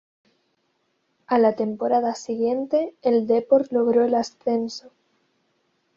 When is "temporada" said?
1.55-2.15